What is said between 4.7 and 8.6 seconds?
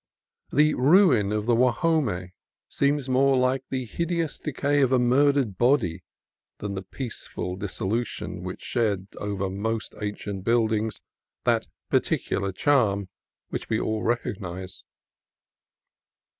of a murdered body than the peaceful dis solution